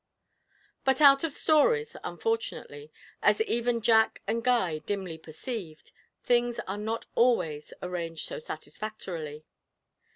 [0.83, 5.91] But out of stories, unfortunately, as even Jack and Guy dimly perceived,
[6.23, 9.45] things are not always arranged so satisfactorily.